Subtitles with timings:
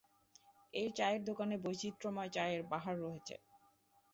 [0.73, 3.35] এই চায়ের দোকানে বৈচিত্র্যময় চায়ের বাহার রয়েছে।